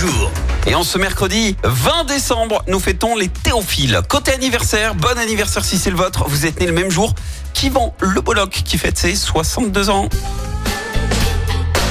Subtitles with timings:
[0.00, 0.30] jour.
[0.66, 4.00] Et en ce mercredi 20 décembre, nous fêtons les théophiles.
[4.08, 7.14] Côté anniversaire, bon anniversaire si c'est le vôtre, vous êtes né le même jour
[7.52, 10.08] qu'Yvan Le Bolloc qui fête ses 62 ans.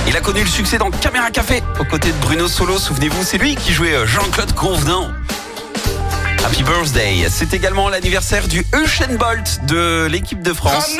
[0.08, 3.38] Il a connu le succès dans Caméra Café aux côtés de Bruno Solo, souvenez-vous, c'est
[3.38, 5.10] lui qui jouait euh, Jean-Claude Convenant.
[6.44, 7.28] Happy birthday.
[7.30, 10.96] C'est également l'anniversaire du Usain Bolt de l'équipe de France.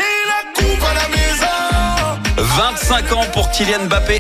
[2.38, 4.20] 25 ans pour Kylian Mbappé.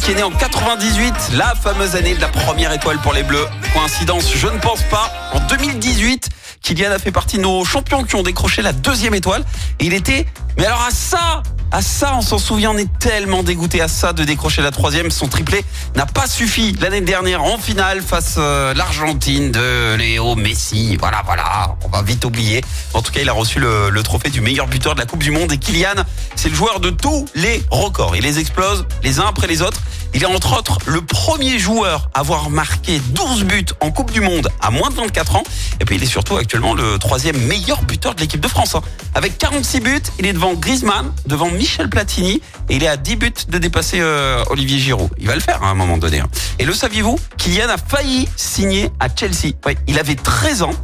[0.00, 3.46] Qui est né en 98, la fameuse année de la première étoile pour les Bleus.
[3.74, 5.12] Coïncidence, je ne pense pas.
[5.34, 6.30] En 2018,
[6.62, 9.44] Kylian a fait partie de nos champions qui ont décroché la deuxième étoile.
[9.80, 13.42] Et il était, mais alors à ça, à ça, on s'en souvient, on est tellement
[13.42, 15.10] dégoûté à ça de décrocher la troisième.
[15.10, 15.64] Son triplé
[15.96, 20.96] n'a pas suffi l'année dernière en finale face à l'Argentine de Léo Messi.
[20.98, 22.62] Voilà, voilà, on va vite oublier.
[22.92, 25.22] En tout cas, il a reçu le, le trophée du meilleur buteur de la Coupe
[25.22, 25.50] du Monde.
[25.50, 26.04] Et Kylian,
[26.36, 28.16] c'est le joueur de tous les records.
[28.16, 29.80] Il les explose les uns après les autres.
[30.14, 34.20] Il est entre autres le premier joueur à avoir marqué 12 buts en Coupe du
[34.20, 35.42] Monde à moins de 24 ans.
[35.80, 38.74] Et puis il est surtout actuellement le troisième meilleur buteur de l'équipe de France.
[38.74, 38.82] hein.
[39.14, 43.16] Avec 46 buts, il est devant Griezmann, devant Michel Platini et il est à 10
[43.16, 45.10] buts de dépasser euh, Olivier Giroud.
[45.18, 46.20] Il va le faire hein, à un moment donné.
[46.20, 46.28] hein.
[46.58, 47.18] Et le saviez-vous?
[47.38, 49.54] Kylian a failli signer à Chelsea.
[49.88, 50.74] Il avait 13 ans.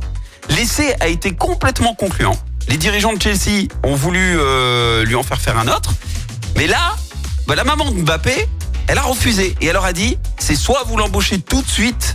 [0.51, 2.37] L'essai a été complètement concluant.
[2.69, 5.93] Les dirigeants de Chelsea ont voulu euh, lui en faire faire un autre.
[6.57, 6.97] Mais là,
[7.47, 8.49] bah, la maman de Mbappé,
[8.89, 9.55] elle a refusé.
[9.61, 12.15] Et elle leur a dit, c'est soit vous l'embauchez tout de suite,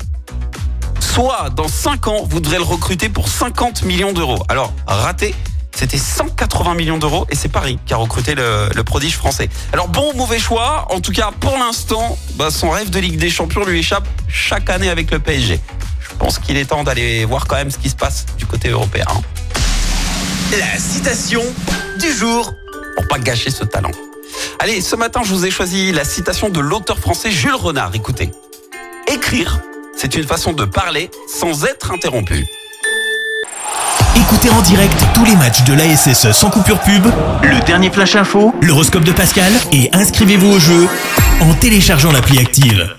[1.00, 4.44] soit dans 5 ans, vous devrez le recruter pour 50 millions d'euros.
[4.50, 5.34] Alors, raté,
[5.76, 9.50] c'était 180 millions d'euros et c'est Paris qui a recruté le, prodige français.
[9.72, 13.18] Alors bon ou mauvais choix, en tout cas pour l'instant, bah, son rêve de Ligue
[13.18, 15.60] des Champions lui échappe chaque année avec le PSG.
[16.00, 18.70] Je pense qu'il est temps d'aller voir quand même ce qui se passe du côté
[18.70, 19.06] européen.
[20.52, 21.42] La citation
[22.00, 22.54] du jour.
[22.96, 23.90] Pour pas gâcher ce talent.
[24.64, 27.92] Allez, ce matin, je vous ai choisi la citation de l'auteur français Jules Renard.
[27.96, 28.32] Écoutez.
[29.14, 29.60] Écrire,
[29.94, 32.46] c'est une façon de parler sans être interrompu.
[34.16, 37.06] Écoutez en direct tous les matchs de l'ASSE sans coupure pub,
[37.42, 40.88] le dernier flash info, l'horoscope de Pascal et inscrivez-vous au jeu
[41.42, 42.96] en téléchargeant l'appli active.